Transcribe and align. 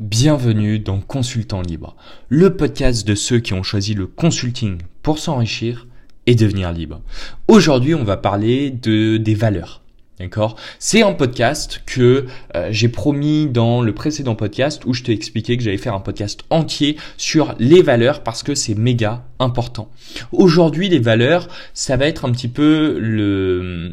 Bienvenue 0.00 0.78
dans 0.78 0.98
Consultant 0.98 1.60
Libre, 1.60 1.94
le 2.30 2.56
podcast 2.56 3.06
de 3.06 3.14
ceux 3.14 3.38
qui 3.38 3.52
ont 3.52 3.62
choisi 3.62 3.92
le 3.92 4.06
consulting 4.06 4.78
pour 5.02 5.18
s'enrichir 5.18 5.86
et 6.24 6.34
devenir 6.34 6.72
libre. 6.72 7.02
Aujourd'hui, 7.48 7.94
on 7.94 8.02
va 8.02 8.16
parler 8.16 8.70
de 8.70 9.18
des 9.18 9.34
valeurs. 9.34 9.82
D'accord? 10.20 10.56
C'est 10.78 11.02
un 11.02 11.14
podcast 11.14 11.80
que 11.86 12.26
euh, 12.54 12.68
j'ai 12.70 12.88
promis 12.88 13.46
dans 13.46 13.80
le 13.80 13.94
précédent 13.94 14.34
podcast 14.34 14.84
où 14.84 14.92
je 14.92 15.02
t'ai 15.02 15.12
expliqué 15.12 15.56
que 15.56 15.62
j'allais 15.62 15.78
faire 15.78 15.94
un 15.94 16.00
podcast 16.00 16.42
entier 16.50 16.98
sur 17.16 17.54
les 17.58 17.80
valeurs 17.80 18.22
parce 18.22 18.42
que 18.42 18.54
c'est 18.54 18.74
méga 18.74 19.24
important. 19.38 19.90
Aujourd'hui, 20.30 20.90
les 20.90 20.98
valeurs, 20.98 21.48
ça 21.72 21.96
va 21.96 22.06
être 22.06 22.26
un 22.26 22.32
petit 22.32 22.48
peu 22.48 22.98
le 23.00 23.92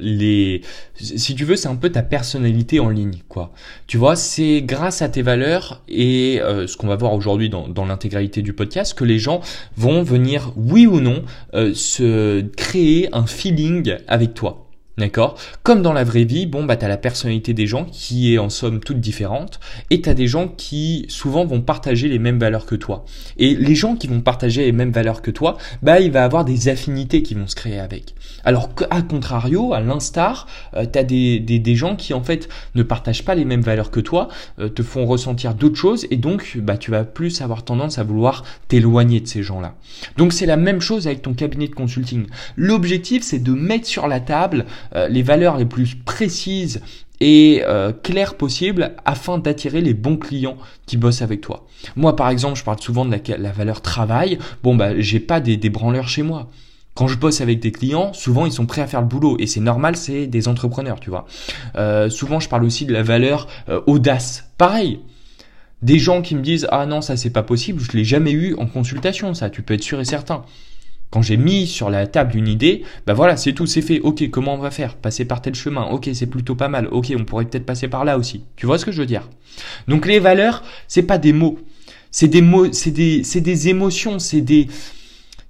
les 0.00 0.62
si 0.96 1.36
tu 1.36 1.44
veux, 1.44 1.54
c'est 1.54 1.68
un 1.68 1.76
peu 1.76 1.90
ta 1.90 2.02
personnalité 2.02 2.80
en 2.80 2.88
ligne 2.88 3.18
quoi. 3.28 3.52
Tu 3.86 3.98
vois, 3.98 4.16
c'est 4.16 4.62
grâce 4.62 5.00
à 5.00 5.08
tes 5.08 5.22
valeurs 5.22 5.84
et 5.88 6.40
euh, 6.40 6.66
ce 6.66 6.76
qu'on 6.76 6.88
va 6.88 6.96
voir 6.96 7.12
aujourd'hui 7.12 7.50
dans, 7.50 7.68
dans 7.68 7.86
l'intégralité 7.86 8.42
du 8.42 8.52
podcast 8.52 8.98
que 8.98 9.04
les 9.04 9.20
gens 9.20 9.42
vont 9.76 10.02
venir 10.02 10.52
oui 10.56 10.88
ou 10.88 10.98
non 10.98 11.22
euh, 11.54 11.72
se 11.72 12.40
créer 12.56 13.08
un 13.12 13.26
feeling 13.28 13.94
avec 14.08 14.34
toi. 14.34 14.67
D'accord 14.98 15.38
Comme 15.62 15.80
dans 15.80 15.92
la 15.92 16.02
vraie 16.02 16.24
vie, 16.24 16.46
bon, 16.46 16.64
bah, 16.64 16.76
t'as 16.76 16.88
la 16.88 16.96
personnalité 16.96 17.54
des 17.54 17.68
gens 17.68 17.84
qui 17.84 18.34
est 18.34 18.38
en 18.38 18.50
somme 18.50 18.80
toute 18.80 18.98
différente 18.98 19.60
et 19.90 20.00
t'as 20.00 20.12
des 20.12 20.26
gens 20.26 20.48
qui 20.48 21.06
souvent 21.08 21.44
vont 21.46 21.60
partager 21.60 22.08
les 22.08 22.18
mêmes 22.18 22.40
valeurs 22.40 22.66
que 22.66 22.74
toi. 22.74 23.04
Et 23.36 23.54
les 23.54 23.76
gens 23.76 23.94
qui 23.94 24.08
vont 24.08 24.20
partager 24.20 24.64
les 24.64 24.72
mêmes 24.72 24.90
valeurs 24.90 25.22
que 25.22 25.30
toi, 25.30 25.56
bah, 25.82 26.00
il 26.00 26.10
va 26.10 26.24
avoir 26.24 26.44
des 26.44 26.68
affinités 26.68 27.22
qui 27.22 27.34
vont 27.34 27.46
se 27.46 27.54
créer 27.54 27.78
avec. 27.78 28.16
Alors 28.44 28.74
qu'à 28.74 29.02
contrario, 29.02 29.72
à 29.72 29.80
l'instar, 29.80 30.48
euh, 30.74 30.84
t'as 30.90 31.04
des, 31.04 31.38
des, 31.38 31.60
des, 31.60 31.76
gens 31.76 31.94
qui 31.94 32.12
en 32.12 32.22
fait 32.24 32.48
ne 32.74 32.82
partagent 32.82 33.24
pas 33.24 33.36
les 33.36 33.44
mêmes 33.44 33.60
valeurs 33.60 33.92
que 33.92 34.00
toi, 34.00 34.28
euh, 34.58 34.68
te 34.68 34.82
font 34.82 35.06
ressentir 35.06 35.54
d'autres 35.54 35.76
choses 35.76 36.08
et 36.10 36.16
donc, 36.16 36.58
bah, 36.60 36.76
tu 36.76 36.90
vas 36.90 37.04
plus 37.04 37.40
avoir 37.40 37.62
tendance 37.62 37.98
à 37.98 38.02
vouloir 38.02 38.44
t'éloigner 38.66 39.20
de 39.20 39.28
ces 39.28 39.44
gens-là. 39.44 39.76
Donc 40.16 40.32
c'est 40.32 40.46
la 40.46 40.56
même 40.56 40.80
chose 40.80 41.06
avec 41.06 41.22
ton 41.22 41.34
cabinet 41.34 41.68
de 41.68 41.74
consulting. 41.74 42.26
L'objectif, 42.56 43.22
c'est 43.22 43.38
de 43.38 43.52
mettre 43.52 43.86
sur 43.86 44.08
la 44.08 44.18
table 44.18 44.66
les 44.94 45.22
valeurs 45.22 45.56
les 45.56 45.66
plus 45.66 45.94
précises 45.94 46.80
et 47.20 47.62
euh, 47.64 47.92
claires 47.92 48.34
possibles 48.34 48.92
afin 49.04 49.38
d'attirer 49.38 49.80
les 49.80 49.94
bons 49.94 50.16
clients 50.16 50.56
qui 50.86 50.96
bossent 50.96 51.22
avec 51.22 51.40
toi. 51.40 51.66
Moi, 51.96 52.14
par 52.14 52.28
exemple, 52.30 52.56
je 52.56 52.64
parle 52.64 52.80
souvent 52.80 53.04
de 53.04 53.16
la, 53.36 53.52
valeur 53.52 53.80
travail. 53.80 54.38
Bon, 54.62 54.76
bah, 54.76 54.98
j'ai 54.98 55.20
pas 55.20 55.40
des, 55.40 55.56
des 55.56 55.70
branleurs 55.70 56.08
chez 56.08 56.22
moi. 56.22 56.48
Quand 56.94 57.06
je 57.06 57.16
bosse 57.16 57.40
avec 57.40 57.60
des 57.60 57.70
clients, 57.70 58.12
souvent 58.12 58.44
ils 58.44 58.52
sont 58.52 58.66
prêts 58.66 58.82
à 58.82 58.88
faire 58.88 59.00
le 59.00 59.06
boulot 59.06 59.36
et 59.38 59.46
c'est 59.46 59.60
normal, 59.60 59.94
c'est 59.94 60.26
des 60.26 60.48
entrepreneurs, 60.48 60.98
tu 60.98 61.10
vois. 61.10 61.26
Euh, 61.76 62.10
souvent, 62.10 62.40
je 62.40 62.48
parle 62.48 62.64
aussi 62.64 62.86
de 62.86 62.92
la 62.92 63.04
valeur 63.04 63.46
euh, 63.68 63.80
audace. 63.86 64.50
Pareil. 64.58 65.00
Des 65.80 66.00
gens 66.00 66.22
qui 66.22 66.34
me 66.34 66.42
disent 66.42 66.66
ah 66.72 66.86
non 66.86 67.00
ça 67.02 67.16
c'est 67.16 67.30
pas 67.30 67.44
possible, 67.44 67.80
je 67.80 67.96
l'ai 67.96 68.02
jamais 68.02 68.32
eu 68.32 68.56
en 68.56 68.66
consultation 68.66 69.32
ça, 69.32 69.48
tu 69.48 69.62
peux 69.62 69.74
être 69.74 69.82
sûr 69.84 70.00
et 70.00 70.04
certain. 70.04 70.42
Quand 71.10 71.22
j'ai 71.22 71.38
mis 71.38 71.66
sur 71.66 71.88
la 71.88 72.06
table 72.06 72.36
une 72.36 72.48
idée, 72.48 72.82
ben 73.06 73.14
voilà, 73.14 73.36
c'est 73.36 73.54
tout, 73.54 73.66
c'est 73.66 73.80
fait. 73.80 74.00
Ok, 74.00 74.28
comment 74.30 74.54
on 74.54 74.58
va 74.58 74.70
faire? 74.70 74.96
Passer 74.96 75.24
par 75.24 75.40
tel 75.40 75.54
chemin. 75.54 75.84
Ok, 75.84 76.10
c'est 76.12 76.26
plutôt 76.26 76.54
pas 76.54 76.68
mal. 76.68 76.86
Ok, 76.90 77.12
on 77.18 77.24
pourrait 77.24 77.46
peut-être 77.46 77.64
passer 77.64 77.88
par 77.88 78.04
là 78.04 78.18
aussi. 78.18 78.44
Tu 78.56 78.66
vois 78.66 78.78
ce 78.78 78.84
que 78.84 78.92
je 78.92 79.00
veux 79.00 79.06
dire? 79.06 79.28
Donc 79.88 80.06
les 80.06 80.18
valeurs, 80.18 80.62
c'est 80.86 81.02
pas 81.02 81.18
des 81.18 81.32
mots, 81.32 81.58
c'est 82.10 82.28
des 82.28 82.42
mots, 82.42 82.72
c'est 82.72 82.90
des, 82.90 83.24
c'est 83.24 83.40
des 83.40 83.68
émotions, 83.68 84.18
c'est 84.18 84.40
des, 84.40 84.68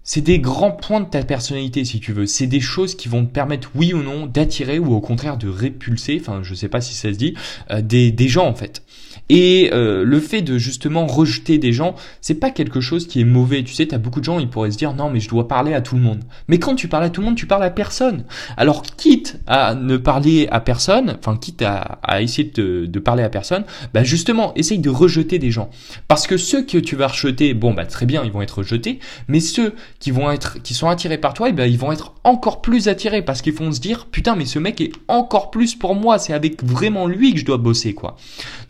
c'est 0.03 0.23
des 0.23 0.39
grands 0.39 0.71
points 0.71 1.01
de 1.01 1.11
ta 1.11 1.23
personnalité, 1.23 1.85
si 1.85 2.01
tu 2.01 2.13
veux. 2.13 2.27
C'est 2.27 2.47
des 2.47 2.61
choses 2.61 2.95
qui 2.95 3.09
vont 3.09 3.27
te 3.27 3.31
permettre, 3.33 3.71
oui 3.75 3.93
ou 3.93 4.03
non, 4.03 4.27
d'attirer 4.27 4.79
ou 4.79 4.95
au 4.95 5.01
contraire 5.01 5.37
de 5.37 5.49
répulser, 5.49 6.19
enfin, 6.21 6.41
je 6.43 6.55
sais 6.55 6.69
pas 6.69 6.81
si 6.81 6.95
ça 6.95 7.13
se 7.13 7.19
dit, 7.19 7.35
euh, 7.71 7.83
des, 7.83 8.13
des 8.13 8.29
gens 8.29 8.47
en 8.47 8.55
fait. 8.55 8.83
Et 9.29 9.71
euh, 9.73 10.05
le 10.05 10.21
fait 10.21 10.43
de 10.43 10.59
justement 10.59 11.07
rejeter 11.07 11.59
des 11.59 11.73
gens, 11.73 11.95
c'est 12.21 12.35
pas 12.35 12.51
quelque 12.51 12.81
chose 12.81 13.07
qui 13.07 13.21
est 13.21 13.25
mauvais. 13.25 13.63
Tu 13.63 13.75
sais, 13.75 13.87
t'as 13.87 13.99
beaucoup 13.99 14.21
de 14.21 14.25
gens, 14.25 14.39
ils 14.39 14.49
pourraient 14.49 14.71
se 14.71 14.79
dire 14.79 14.95
non, 14.95 15.11
mais 15.11 15.21
je 15.21 15.29
dois 15.29 15.49
parler 15.49 15.75
à 15.75 15.81
tout 15.81 15.97
le 15.97 16.03
monde. 16.03 16.25
Mais 16.49 16.59
quand 16.59 16.75
tu 16.75 16.89
parles 16.89 17.05
à 17.05 17.11
tout 17.11 17.21
le 17.21 17.27
monde, 17.27 17.37
tu 17.37 17.47
parles 17.47 17.63
à 17.63 17.71
personne. 17.71 18.25
Alors 18.57 18.83
quitte 18.83 19.41
à 19.47 19.75
ne 19.75 19.97
parler 19.97 20.49
à 20.51 20.61
personne, 20.61 21.17
enfin 21.19 21.37
quitte 21.37 21.63
à, 21.63 22.23
essayer 22.23 22.51
de, 22.55 22.99
parler 22.99 23.23
à 23.23 23.29
personne, 23.29 23.65
bah 23.95 24.03
justement, 24.03 24.53
essaye 24.55 24.79
de 24.79 24.91
rejeter 24.91 25.39
des 25.39 25.51
gens. 25.51 25.71
Parce 26.09 26.27
que 26.27 26.37
ceux 26.37 26.63
que 26.63 26.79
tu 26.79 26.97
vas 26.97 27.09
rejeter, 27.09 27.55
bon 27.55 27.73
bah 27.73 27.87
très 27.87 28.07
bien, 28.07 28.25
ils 28.25 28.33
vont 28.33 28.43
être 28.43 28.59
rejetés, 28.59 28.99
mais 29.29 29.41
ceux 29.41 29.75
qui 30.01 30.11
vont 30.11 30.31
être, 30.31 30.61
qui 30.63 30.75
sont 30.75 30.89
attirés 30.89 31.19
par 31.19 31.35
toi, 31.35 31.49
et 31.49 31.51
eh 31.51 31.53
ben 31.53 31.67
ils 31.67 31.79
vont 31.79 31.93
être 31.93 32.15
encore 32.25 32.61
plus 32.61 32.89
attirés 32.89 33.23
parce 33.23 33.43
qu'ils 33.43 33.55
vont 33.55 33.73
se 33.73 33.81
dire 33.81 34.07
putain 34.07 34.37
mais 34.37 34.47
ce 34.47 34.59
mec 34.59 34.81
est 34.81 34.93
encore 35.07 35.51
plus 35.51 35.75
pour 35.75 35.95
moi. 35.95 36.19
C'est 36.19 36.33
avec 36.33 36.63
vraiment 36.65 37.07
lui 37.07 37.33
que 37.33 37.41
je 37.41 37.45
dois 37.45 37.59
bosser 37.59 37.95
quoi. 37.95 38.17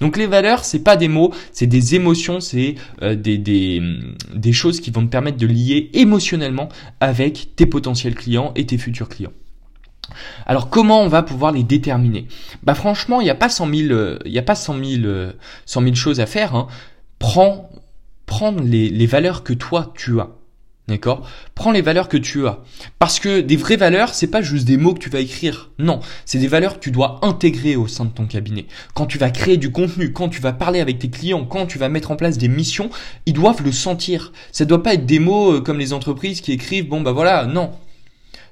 Donc 0.00 0.16
les 0.16 0.26
valeurs 0.26 0.47
c'est 0.56 0.82
pas 0.82 0.96
des 0.96 1.08
mots, 1.08 1.32
c'est 1.52 1.66
des 1.66 1.94
émotions, 1.94 2.40
c'est 2.40 2.76
euh, 3.02 3.14
des, 3.14 3.38
des, 3.38 4.52
choses 4.52 4.80
qui 4.80 4.90
vont 4.90 5.04
te 5.04 5.10
permettre 5.10 5.36
de 5.38 5.46
lier 5.46 5.90
émotionnellement 5.92 6.68
avec 7.00 7.54
tes 7.56 7.66
potentiels 7.66 8.14
clients 8.14 8.52
et 8.56 8.66
tes 8.66 8.78
futurs 8.78 9.08
clients. 9.08 9.32
Alors 10.46 10.70
comment 10.70 11.02
on 11.02 11.08
va 11.08 11.22
pouvoir 11.22 11.52
les 11.52 11.62
déterminer? 11.62 12.26
Bah 12.62 12.74
franchement, 12.74 13.20
il 13.20 13.24
n'y 13.24 13.30
a 13.30 13.34
pas 13.34 13.50
100 13.50 13.68
000, 13.72 14.18
il 14.24 14.32
y 14.32 14.38
a 14.38 14.42
pas 14.42 14.54
100 14.54 14.82
000, 14.82 15.32
100 15.66 15.82
000 15.82 15.94
choses 15.94 16.20
à 16.20 16.26
faire. 16.26 16.54
Hein. 16.54 16.66
Prends, 17.18 17.70
les, 18.62 18.88
les 18.88 19.06
valeurs 19.06 19.42
que 19.42 19.52
toi 19.52 19.92
tu 19.96 20.18
as. 20.20 20.37
D'accord? 20.88 21.28
Prends 21.54 21.70
les 21.70 21.82
valeurs 21.82 22.08
que 22.08 22.16
tu 22.16 22.46
as. 22.46 22.60
Parce 22.98 23.20
que 23.20 23.40
des 23.40 23.56
vraies 23.56 23.76
valeurs, 23.76 24.14
c'est 24.14 24.26
pas 24.26 24.40
juste 24.40 24.66
des 24.66 24.78
mots 24.78 24.94
que 24.94 25.00
tu 25.00 25.10
vas 25.10 25.20
écrire. 25.20 25.70
Non, 25.78 26.00
c'est 26.24 26.38
des 26.38 26.48
valeurs 26.48 26.76
que 26.76 26.80
tu 26.80 26.90
dois 26.90 27.20
intégrer 27.22 27.76
au 27.76 27.86
sein 27.86 28.06
de 28.06 28.10
ton 28.10 28.24
cabinet. 28.24 28.64
Quand 28.94 29.04
tu 29.04 29.18
vas 29.18 29.28
créer 29.28 29.58
du 29.58 29.70
contenu, 29.70 30.14
quand 30.14 30.30
tu 30.30 30.40
vas 30.40 30.54
parler 30.54 30.80
avec 30.80 30.98
tes 30.98 31.10
clients, 31.10 31.44
quand 31.44 31.66
tu 31.66 31.78
vas 31.78 31.90
mettre 31.90 32.10
en 32.10 32.16
place 32.16 32.38
des 32.38 32.48
missions, 32.48 32.88
ils 33.26 33.34
doivent 33.34 33.62
le 33.62 33.70
sentir. 33.70 34.32
Ça 34.50 34.64
doit 34.64 34.82
pas 34.82 34.94
être 34.94 35.04
des 35.04 35.18
mots 35.18 35.56
euh, 35.56 35.60
comme 35.60 35.78
les 35.78 35.92
entreprises 35.92 36.40
qui 36.40 36.52
écrivent 36.52 36.88
bon 36.88 37.02
bah 37.02 37.12
voilà, 37.12 37.44
non. 37.44 37.70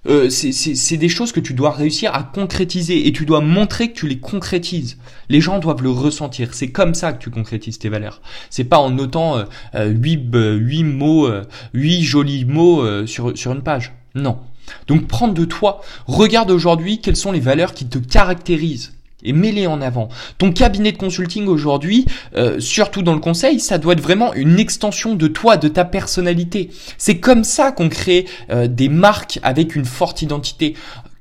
Euh, 0.09 0.31
c'est 0.31 0.97
des 0.97 1.09
choses 1.09 1.33
que 1.33 1.41
tu 1.41 1.55
dois 1.55 1.71
réussir 1.71 2.15
à 2.15 2.23
concrétiser 2.23 3.07
et 3.07 3.13
tu 3.13 3.27
dois 3.27 3.41
montrer 3.41 3.91
que 3.93 3.99
tu 3.99 4.09
les 4.09 4.19
concrétises. 4.19 4.99
Les 5.29 5.41
gens 5.41 5.59
doivent 5.59 5.83
le 5.83 5.91
ressentir. 5.91 6.55
C'est 6.55 6.71
comme 6.71 6.95
ça 6.95 7.13
que 7.13 7.23
tu 7.23 7.31
concrétises 7.31 7.79
tes 7.79 7.89
valeurs. 7.89 8.21
C'est 8.51 8.65
pas 8.65 8.79
en 8.79 8.91
notant 8.91 9.45
euh, 9.75 9.89
8, 9.89 10.35
euh, 10.35 10.55
huit 10.55 10.85
mots, 10.85 11.27
euh, 11.27 11.45
huit 11.75 12.03
jolis 12.03 12.45
mots 12.45 13.07
sur, 13.07 13.37
sur 13.37 13.53
une 13.53 13.63
page. 13.63 13.93
Non. 14.15 14.39
Donc 14.87 15.07
prends 15.07 15.29
de 15.29 15.45
toi. 15.45 15.81
Regarde 16.07 16.51
aujourd'hui 16.51 17.01
quelles 17.01 17.17
sont 17.17 17.33
les 17.33 17.41
valeurs 17.41 17.75
qui 17.75 17.87
te 17.87 17.99
caractérisent 17.99 18.96
et 19.27 19.33
mets-les 19.33 19.67
en 19.67 19.83
avant. 19.83 20.09
Ton 20.39 20.53
cabinet 20.53 20.93
de 20.93 20.97
consulting 20.97 21.47
aujourd'hui, 21.47 22.07
euh, 22.37 22.59
surtout 22.61 23.03
dans 23.03 23.15
le 23.15 23.21
conseil, 23.21 23.61
ça 23.61 23.77
doit 23.77 23.93
être 23.93 24.01
vraiment 24.01 24.33
une 24.33 24.59
extension 24.59 25.15
de 25.15 25.27
toi, 25.27 25.57
de 25.57 25.69
ta 25.69 25.85
personnalité. 25.85 26.71
C'est 26.97 27.19
comme 27.19 27.45
ça 27.45 27.73
qu'on 27.73 27.89
crée 27.89 28.27
euh, 28.51 28.69
des 28.69 28.89
marques 28.89 29.39
avec 29.43 29.77
une 29.77 29.85
forte 29.85 30.23
identité. 30.23 30.75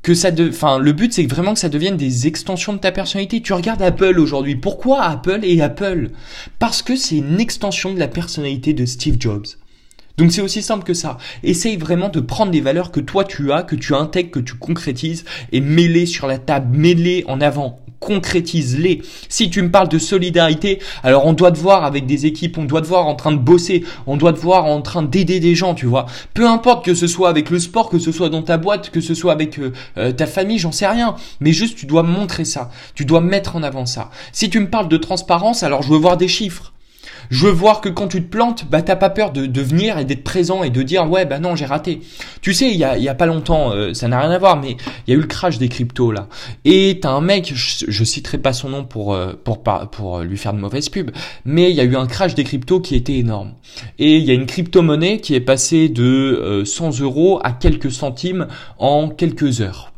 Que 0.04 0.14
ça 0.14 0.30
de, 0.30 0.50
enfin, 0.50 0.78
le 0.78 0.94
but 0.94 1.12
c'est 1.12 1.26
vraiment 1.26 1.56
que 1.56 1.60
ça 1.60 1.68
devienne 1.68 1.98
des 1.98 2.28
extensions 2.28 2.74
de 2.74 2.78
ta 2.78 2.92
personnalité. 2.92 3.42
Tu 3.42 3.54
regardes 3.54 3.82
Apple 3.82 4.20
aujourd'hui. 4.20 4.56
Pourquoi 4.56 5.02
Apple 5.02 5.40
et 5.42 5.62
Apple? 5.62 6.12
Parce 6.60 6.84
que 6.84 6.96
c'est 6.96 7.18
une 7.18 7.40
extension 7.40 7.92
de 7.92 7.98
la 7.98 8.08
personnalité 8.08 8.74
de 8.74 8.86
Steve 8.86 9.18
Jobs. 9.20 9.48
Donc 10.18 10.32
c'est 10.32 10.42
aussi 10.42 10.62
simple 10.62 10.84
que 10.84 10.94
ça. 10.94 11.18
Essaye 11.44 11.78
vraiment 11.78 12.10
de 12.10 12.20
prendre 12.20 12.52
les 12.52 12.62
valeurs 12.62 12.92
que 12.92 13.00
toi 13.00 13.26
tu 13.26 13.52
as, 13.52 13.64
que 13.64 13.76
tu 13.76 13.96
intègres, 13.96 14.32
que 14.32 14.40
tu 14.40 14.54
concrétises 14.54 15.26
et 15.52 15.60
mets-les 15.60 16.06
sur 16.06 16.28
la 16.28 16.38
table, 16.38 16.78
mets-les 16.78 17.26
en 17.28 17.42
avant 17.42 17.80
concrétise-les. 18.00 19.02
Si 19.30 19.50
tu 19.50 19.62
me 19.62 19.72
parles 19.72 19.90
de 19.90 19.98
solidarité, 19.98 20.80
alors 21.04 21.26
on 21.26 21.34
doit 21.34 21.52
te 21.52 21.60
voir 21.60 21.84
avec 21.84 22.06
des 22.06 22.26
équipes, 22.26 22.58
on 22.58 22.66
doit 22.66 22.82
te 22.82 22.88
voir 22.88 23.08
en 23.08 23.16
train 23.16 23.32
de 23.32 23.38
bosser, 23.38 23.84
on 24.08 24.18
doit 24.18 24.34
te 24.34 24.40
voir 24.40 24.66
en 24.66 24.82
train 24.82 25.04
d'aider 25.04 25.40
des 25.40 25.56
gens, 25.56 25.74
tu 25.74 25.86
vois. 25.86 26.06
Peu 26.34 26.48
importe 26.48 26.86
que 26.86 26.94
ce 26.94 27.08
soit 27.08 27.30
avec 27.30 27.50
le 27.50 27.60
sport, 27.60 27.90
que 27.90 28.00
ce 28.00 28.12
soit 28.12 28.30
dans 28.30 28.44
ta 28.44 28.58
boîte, 28.58 28.90
que 28.90 29.02
ce 29.02 29.14
soit 29.14 29.32
avec 29.32 29.60
euh, 29.60 29.72
euh, 29.98 30.12
ta 30.12 30.28
famille, 30.28 30.60
j'en 30.60 30.72
sais 30.72 30.88
rien. 30.88 31.16
Mais 31.40 31.52
juste, 31.52 31.78
tu 31.78 31.86
dois 31.86 32.04
montrer 32.04 32.46
ça. 32.46 32.70
Tu 32.94 33.06
dois 33.06 33.22
mettre 33.22 33.56
en 33.56 33.64
avant 33.64 33.86
ça. 33.86 34.10
Si 34.32 34.50
tu 34.50 34.60
me 34.60 34.70
parles 34.70 34.90
de 34.90 34.98
transparence, 34.98 35.64
alors 35.64 35.82
je 35.82 35.90
veux 35.90 35.98
voir 35.98 36.18
des 36.18 36.28
chiffres. 36.28 36.74
Je 37.30 37.46
veux 37.46 37.52
voir 37.52 37.82
que 37.82 37.90
quand 37.90 38.08
tu 38.08 38.24
te 38.24 38.30
plantes, 38.30 38.66
bah 38.70 38.82
t'as 38.82 38.96
pas 38.96 39.10
peur 39.10 39.32
de, 39.32 39.62
venir 39.62 39.98
et 39.98 40.06
d'être 40.06 40.24
présent 40.24 40.64
et 40.64 40.70
de 40.70 40.84
dire 40.84 41.10
ouais 41.10 41.26
bah 41.26 41.40
non 41.40 41.56
j'ai 41.56 41.66
raté. 41.66 42.02
Tu 42.42 42.54
sais 42.54 42.70
il 42.70 42.78
y 42.78 42.84
a, 42.84 43.16
pas 43.16 43.26
longtemps, 43.26 43.72
euh, 43.72 43.94
ça 43.94 44.08
n'a 44.08 44.20
rien 44.20 44.32
à 44.32 44.38
voir, 44.38 44.60
mais 44.60 44.78
il 45.08 45.12
y 45.12 45.14
a 45.14 45.18
eu 45.18 45.22
le 45.22 45.28
crash 45.28 45.58
des 45.58 45.70
cryptos 45.70 46.12
là. 46.12 46.28
Et 46.66 47.00
t'as 47.02 47.12
un 47.12 47.22
mec, 47.22 47.52
je, 47.56 47.86
je, 47.88 48.04
citerai 48.04 48.38
pas 48.38 48.54
son 48.54 48.70
nom 48.70 48.84
pour 48.84 49.14
euh, 49.14 49.34
pour 49.44 49.64
pour 49.92 50.20
lui 50.20 50.38
faire 50.38 50.54
de 50.54 50.60
mauvaise 50.60 50.90
pub, 50.90 51.12
mais 51.46 51.72
il 51.72 51.76
y 51.76 51.82
a 51.82 51.84
eu 51.84 51.96
un 51.96 52.08
crash 52.08 52.36
des 52.36 52.44
cryptos 52.44 52.82
qui 52.82 52.96
était 52.96 53.18
énorme. 53.18 53.54
Et 54.00 54.18
il 54.18 54.24
y 54.24 54.32
a 54.32 54.34
une 54.34 54.46
crypto-monnaie 54.46 55.20
qui 55.20 55.36
est 55.36 55.42
passée 55.42 55.90
de 55.90 56.64
100 56.66 57.02
euh, 57.02 57.04
euros 57.04 57.40
à 57.44 57.52
quelques 57.52 57.92
centimes 57.92 58.48
en 58.78 59.10
quelques 59.10 59.62
heures. 59.62 59.95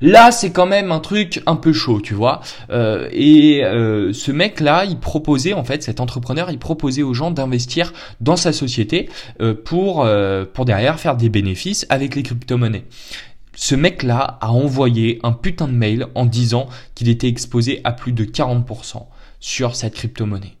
Là, 0.00 0.30
c'est 0.30 0.52
quand 0.52 0.66
même 0.66 0.92
un 0.92 1.00
truc 1.00 1.42
un 1.46 1.56
peu 1.56 1.72
chaud, 1.72 2.00
tu 2.00 2.14
vois. 2.14 2.40
Euh, 2.70 3.08
et 3.12 3.64
euh, 3.64 4.12
ce 4.12 4.32
mec-là, 4.32 4.84
il 4.84 4.98
proposait, 4.98 5.52
en 5.52 5.64
fait, 5.64 5.82
cet 5.82 6.00
entrepreneur, 6.00 6.50
il 6.50 6.58
proposait 6.58 7.02
aux 7.02 7.14
gens 7.14 7.30
d'investir 7.30 7.92
dans 8.20 8.36
sa 8.36 8.52
société 8.52 9.08
euh, 9.40 9.54
pour, 9.54 10.06
pour 10.52 10.64
derrière 10.64 11.00
faire 11.00 11.16
des 11.16 11.28
bénéfices 11.28 11.86
avec 11.88 12.14
les 12.14 12.22
crypto-monnaies. 12.22 12.84
Ce 13.54 13.74
mec-là 13.74 14.38
a 14.40 14.50
envoyé 14.50 15.18
un 15.22 15.32
putain 15.32 15.66
de 15.66 15.72
mail 15.72 16.06
en 16.14 16.26
disant 16.26 16.68
qu'il 16.94 17.08
était 17.08 17.28
exposé 17.28 17.80
à 17.84 17.92
plus 17.92 18.12
de 18.12 18.24
40% 18.24 19.06
sur 19.40 19.74
cette 19.76 19.94
crypto-monnaie. 19.94 20.56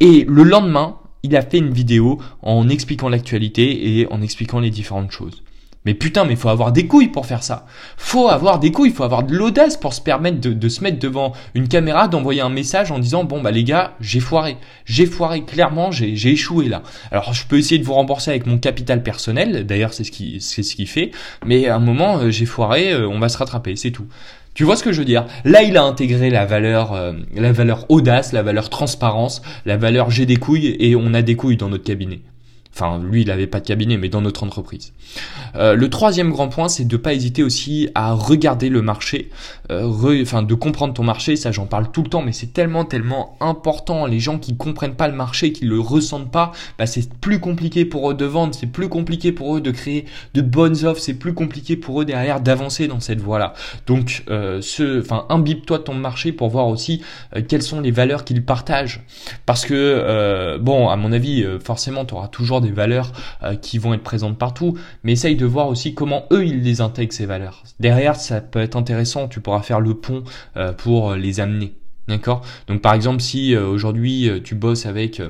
Et 0.00 0.24
le 0.26 0.42
lendemain, 0.42 0.96
il 1.22 1.36
a 1.36 1.42
fait 1.42 1.58
une 1.58 1.72
vidéo 1.72 2.20
en 2.40 2.68
expliquant 2.68 3.08
l'actualité 3.08 4.00
et 4.00 4.06
en 4.10 4.22
expliquant 4.22 4.60
les 4.60 4.70
différentes 4.70 5.10
choses. 5.10 5.41
Mais 5.84 5.94
putain, 5.94 6.24
mais 6.24 6.36
faut 6.36 6.48
avoir 6.48 6.70
des 6.70 6.86
couilles 6.86 7.08
pour 7.08 7.26
faire 7.26 7.42
ça. 7.42 7.66
Faut 7.96 8.28
avoir 8.28 8.60
des 8.60 8.70
couilles, 8.70 8.90
faut 8.90 9.02
avoir 9.02 9.24
de 9.24 9.34
l'audace 9.34 9.76
pour 9.76 9.94
se 9.94 10.00
permettre 10.00 10.40
de, 10.40 10.68
se 10.68 10.82
mettre 10.82 11.00
devant 11.00 11.32
une 11.54 11.66
caméra, 11.66 12.06
d'envoyer 12.06 12.40
un 12.40 12.50
message 12.50 12.92
en 12.92 13.00
disant 13.00 13.24
bon 13.24 13.40
bah 13.40 13.50
les 13.50 13.64
gars, 13.64 13.94
j'ai 14.00 14.20
foiré, 14.20 14.56
j'ai 14.84 15.06
foiré 15.06 15.42
clairement, 15.44 15.90
j'ai 15.90 16.14
échoué 16.28 16.68
là. 16.68 16.82
Alors 17.10 17.34
je 17.34 17.46
peux 17.46 17.58
essayer 17.58 17.80
de 17.80 17.84
vous 17.84 17.94
rembourser 17.94 18.30
avec 18.30 18.46
mon 18.46 18.58
capital 18.58 19.02
personnel, 19.02 19.66
d'ailleurs 19.66 19.92
c'est 19.92 20.04
ce 20.04 20.12
qui 20.12 20.40
c'est 20.40 20.62
ce 20.62 20.76
qu'il 20.76 20.86
fait, 20.86 21.10
mais 21.44 21.66
à 21.66 21.76
un 21.76 21.80
moment 21.80 22.18
euh, 22.18 22.30
j'ai 22.30 22.46
foiré, 22.46 22.92
euh, 22.92 23.08
on 23.08 23.18
va 23.18 23.28
se 23.28 23.38
rattraper, 23.38 23.74
c'est 23.74 23.90
tout. 23.90 24.06
Tu 24.54 24.64
vois 24.64 24.76
ce 24.76 24.84
que 24.84 24.92
je 24.92 24.98
veux 24.98 25.06
dire? 25.06 25.24
Là, 25.46 25.62
il 25.62 25.78
a 25.78 25.82
intégré 25.82 26.28
la 26.28 26.44
valeur, 26.44 26.92
euh, 26.92 27.14
la 27.34 27.52
valeur 27.52 27.86
audace, 27.88 28.32
la 28.32 28.42
valeur 28.42 28.68
transparence, 28.68 29.40
la 29.64 29.78
valeur 29.78 30.10
j'ai 30.10 30.26
des 30.26 30.36
couilles 30.36 30.76
et 30.78 30.94
on 30.94 31.14
a 31.14 31.22
des 31.22 31.36
couilles 31.36 31.56
dans 31.56 31.70
notre 31.70 31.84
cabinet. 31.84 32.20
Enfin, 32.74 32.98
lui, 32.98 33.22
il 33.22 33.28
n'avait 33.28 33.46
pas 33.46 33.60
de 33.60 33.66
cabinet, 33.66 33.98
mais 33.98 34.08
dans 34.08 34.22
notre 34.22 34.44
entreprise. 34.44 34.92
Euh, 35.56 35.74
le 35.74 35.90
troisième 35.90 36.30
grand 36.30 36.48
point, 36.48 36.68
c'est 36.68 36.86
de 36.86 36.96
pas 36.96 37.12
hésiter 37.12 37.42
aussi 37.42 37.90
à 37.94 38.14
regarder 38.14 38.70
le 38.70 38.80
marché, 38.80 39.28
euh, 39.70 39.82
de 39.82 40.54
comprendre 40.54 40.94
ton 40.94 41.02
marché. 41.02 41.36
Ça, 41.36 41.52
j'en 41.52 41.66
parle 41.66 41.90
tout 41.90 42.02
le 42.02 42.08
temps, 42.08 42.22
mais 42.22 42.32
c'est 42.32 42.54
tellement, 42.54 42.86
tellement 42.86 43.36
important. 43.40 44.06
Les 44.06 44.20
gens 44.20 44.38
qui 44.38 44.56
comprennent 44.56 44.94
pas 44.94 45.08
le 45.08 45.14
marché, 45.14 45.52
qui 45.52 45.66
le 45.66 45.78
ressentent 45.78 46.30
pas, 46.30 46.52
bah, 46.78 46.86
c'est 46.86 47.12
plus 47.12 47.40
compliqué 47.40 47.84
pour 47.84 48.10
eux 48.10 48.14
de 48.14 48.24
vendre, 48.24 48.54
c'est 48.54 48.66
plus 48.66 48.88
compliqué 48.88 49.32
pour 49.32 49.56
eux 49.56 49.60
de 49.60 49.70
créer 49.70 50.06
de 50.32 50.40
bonnes 50.40 50.86
offres, 50.86 51.00
c'est 51.02 51.14
plus 51.14 51.34
compliqué 51.34 51.76
pour 51.76 52.00
eux 52.00 52.04
derrière 52.06 52.40
d'avancer 52.40 52.88
dans 52.88 53.00
cette 53.00 53.20
voie-là. 53.20 53.52
Donc, 53.86 54.24
euh, 54.30 54.62
enfin, 54.98 55.26
imbibe-toi 55.28 55.80
ton 55.80 55.94
marché 55.94 56.32
pour 56.32 56.48
voir 56.48 56.68
aussi 56.68 57.02
quelles 57.48 57.62
sont 57.62 57.80
les 57.80 57.90
valeurs 57.90 58.24
qu'ils 58.24 58.44
partagent, 58.44 59.04
parce 59.44 59.66
que 59.66 60.56
bon, 60.58 60.88
à 60.88 60.96
mon 60.96 61.12
avis, 61.12 61.44
forcément, 61.62 62.04
tu 62.04 62.14
auras 62.14 62.28
toujours 62.28 62.61
des 62.62 62.70
valeurs 62.70 63.12
euh, 63.42 63.54
qui 63.54 63.78
vont 63.78 63.94
être 63.94 64.02
présentes 64.02 64.38
partout, 64.38 64.78
mais 65.04 65.12
essaye 65.12 65.36
de 65.36 65.46
voir 65.46 65.68
aussi 65.68 65.94
comment 65.94 66.24
eux 66.32 66.46
ils 66.46 66.62
les 66.62 66.80
intègrent 66.80 67.12
ces 67.12 67.26
valeurs. 67.26 67.62
Derrière, 67.80 68.16
ça 68.16 68.40
peut 68.40 68.60
être 68.60 68.76
intéressant, 68.76 69.28
tu 69.28 69.40
pourras 69.40 69.62
faire 69.62 69.80
le 69.80 69.94
pont 69.94 70.24
euh, 70.56 70.72
pour 70.72 71.14
les 71.14 71.40
amener. 71.40 71.74
D'accord? 72.08 72.42
Donc 72.66 72.80
par 72.80 72.94
exemple, 72.94 73.20
si 73.20 73.54
euh, 73.54 73.66
aujourd'hui 73.66 74.28
tu 74.42 74.54
bosses 74.54 74.86
avec 74.86 75.20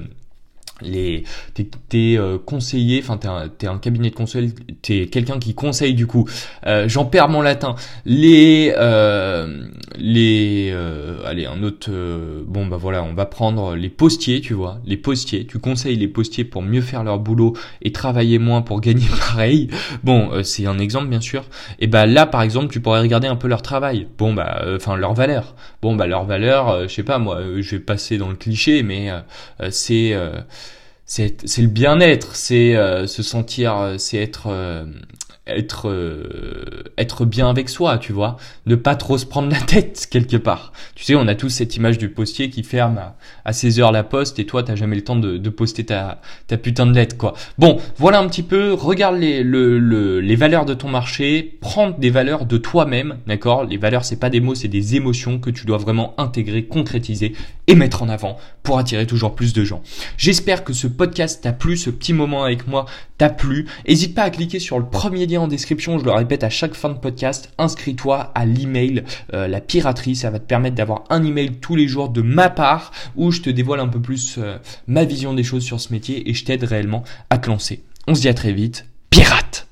les 0.82 1.25
t'es, 1.55 1.69
t'es 1.88 2.17
euh, 2.19 2.38
conseiller 2.38 3.02
enfin 3.02 3.19
t'es 3.58 3.67
un, 3.67 3.78
cabinet 3.78 4.11
de 4.11 4.14
conseil 4.14 4.55
t'es 4.82 5.06
quelqu'un 5.06 5.38
qui 5.38 5.55
conseille 5.55 5.94
du 5.94 6.06
coup 6.06 6.28
euh, 6.67 6.88
j'en 6.88 7.05
perds 7.05 7.28
mon 7.28 7.40
latin 7.40 7.75
les 8.05 8.73
euh, 8.76 9.67
les 9.97 10.71
euh, 10.73 11.23
allez 11.25 11.47
un 11.47 11.62
autre 11.62 11.89
euh, 11.91 12.43
bon 12.47 12.67
bah 12.67 12.77
voilà 12.77 13.03
on 13.03 13.15
va 13.15 13.27
prendre 13.27 13.75
les 13.75 13.89
postiers 13.89 14.41
tu 14.41 14.55
vois 14.55 14.79
les 14.85 14.97
postiers. 14.97 15.47
Tu 15.47 15.59
conseilles 15.59 15.97
les 15.97 16.09
postiers 16.09 16.44
pour 16.44 16.62
mieux 16.62 16.81
faire 16.81 17.05
leur 17.05 17.19
boulot 17.19 17.55
et 17.83 17.93
travailler 17.93 18.39
moins 18.39 18.62
pour 18.62 18.81
gagner 18.81 19.06
pareil. 19.19 19.69
Bon 20.05 20.31
c'est 20.43 20.67
un 20.67 20.79
exemple 20.79 21.09
bien 21.09 21.21
sûr. 21.21 21.44
Et 21.79 21.87
bah 21.87 22.06
là 22.06 22.27
par 22.27 22.43
exemple 22.43 22.73
tu 22.73 22.81
pourrais 22.81 23.00
regarder 23.00 23.29
un 23.29 23.37
peu 23.37 23.49
leur 23.49 23.62
travail. 23.62 24.09
Bon 24.19 24.33
bah 24.33 24.65
enfin 24.75 24.97
leur 24.97 25.15
valeur 25.15 25.55
bon 25.81 25.97
bah 25.97 26.06
leur 26.06 26.25
valeur 26.25 26.88
je 26.88 26.95
sais 26.95 27.03
pas 27.03 27.19
moi 27.19 27.41
je 27.59 27.71
vais 27.71 27.81
passer 27.81 28.19
dans 28.19 28.29
le 28.29 28.37
cliché 28.37 28.83
mais 28.83 29.11
c'est 29.71 30.15
c'est 31.06 31.62
le 31.62 31.69
bien-être, 31.69 32.35
c'est 32.37 32.77
euh, 32.77 33.06
se 33.06 33.23
sentir, 33.23 33.77
euh, 33.77 33.99
c'est 33.99 34.17
être 34.19 34.47
euh, 34.47 34.85
être 35.47 35.89
euh, 35.89 36.85
être 36.97 37.25
bien 37.25 37.50
avec 37.50 37.69
soi, 37.69 37.99
tu 37.99 38.12
vois, 38.12 38.37
ne 38.67 38.77
pas 38.77 38.94
trop 38.94 39.19
se 39.19 39.27
prendre 39.27 39.50
la 39.50 39.61
tête 39.67 40.06
quelque 40.09 40.37
part. 40.37 40.73
Tu 40.94 41.05
sais, 41.05 41.15
on 41.17 41.27
a 41.27 41.35
tous 41.35 41.49
cette 41.49 41.77
image 41.77 41.99
du 41.99 42.09
postier 42.09 42.49
qui 42.49 42.62
ferme 42.62 42.99
à, 42.99 43.17
à 43.44 43.53
16 43.53 43.81
heures 43.81 43.93
la 43.93 44.05
poste 44.05 44.39
et 44.39 44.47
toi 44.47 44.62
t'as 44.62 44.77
jamais 44.77 44.94
le 44.94 45.03
temps 45.03 45.17
de, 45.17 45.39
de 45.39 45.50
poster 45.50 45.85
ta 45.85 46.21
ta 46.47 46.56
putain 46.56 46.87
de 46.87 46.94
lettre 46.94 47.17
quoi. 47.17 47.35
Bon, 47.59 47.79
voilà 47.97 48.21
un 48.21 48.29
petit 48.29 48.44
peu, 48.44 48.73
regarde 48.73 49.17
les 49.17 49.43
le, 49.43 49.79
le, 49.79 50.21
les 50.21 50.37
valeurs 50.37 50.65
de 50.65 50.75
ton 50.75 50.89
marché, 50.89 51.59
prends 51.61 51.91
des 51.91 52.11
valeurs 52.11 52.47
de 52.47 52.56
toi-même, 52.56 53.19
d'accord? 53.27 53.65
Les 53.65 53.79
valeurs 53.79 54.05
c'est 54.05 54.21
pas 54.21 54.31
des 54.31 54.41
mots, 54.41 54.55
c'est 54.55 54.69
des 54.69 54.95
émotions 54.95 55.41
que 55.41 55.50
tu 55.50 55.67
dois 55.67 55.79
vraiment 55.79 56.15
intégrer, 56.19 56.67
concrétiser 56.67 57.33
et 57.67 57.75
mettre 57.75 58.03
en 58.03 58.09
avant 58.09 58.37
pour 58.62 58.79
attirer 58.79 59.06
toujours 59.06 59.35
plus 59.35 59.53
de 59.53 59.65
gens. 59.65 59.83
J'espère 60.17 60.62
que 60.62 60.73
ce 60.73 60.87
podcast 60.87 61.43
t'a 61.43 61.53
plu, 61.53 61.77
ce 61.77 61.91
petit 61.91 62.12
moment 62.12 62.45
avec 62.45 62.69
moi 62.69 62.87
t'a 63.19 63.29
plu. 63.29 63.67
N'hésite 63.88 64.15
pas 64.15 64.23
à 64.23 64.31
cliquer 64.31 64.59
sur 64.59 64.79
le 64.79 64.85
premier 64.85 65.27
en 65.37 65.49
description, 65.49 65.99
je 65.99 66.05
le 66.05 66.12
répète 66.12 66.44
à 66.44 66.50
chaque 66.50 66.75
fin 66.75 66.88
de 66.88 66.99
podcast, 66.99 67.52
inscris-toi 67.58 68.32
à 68.34 68.44
l'email. 68.44 69.05
Euh, 69.34 69.49
La 69.49 69.61
Piraterie, 69.61 70.17
ça 70.17 70.31
va 70.31 70.38
te 70.38 70.44
permettre 70.44 70.76
d'avoir 70.76 71.05
un 71.11 71.25
email 71.25 71.52
tous 71.61 71.76
les 71.76 71.88
jours 71.88 72.08
de 72.08 72.23
ma 72.23 72.50
part 72.50 72.93
où 73.17 73.31
je 73.31 73.40
te 73.40 73.50
dévoile 73.50 73.81
un 73.81 73.88
peu 73.88 74.00
plus 74.00 74.37
euh, 74.38 74.58
ma 74.87 75.05
vision 75.05 75.34
des 75.34 75.44
choses 75.44 75.64
sur 75.64 75.81
ce 75.81 75.93
métier 75.93 76.29
et 76.29 76.34
je 76.34 76.44
t'aide 76.44 76.64
réellement 76.64 77.05
à 77.31 77.38
te 77.38 77.49
lancer. 77.49 77.82
On 78.06 78.14
se 78.14 78.20
dit 78.20 78.29
à 78.29 78.34
très 78.34 78.52
vite, 78.52 78.87
pirate 79.11 79.69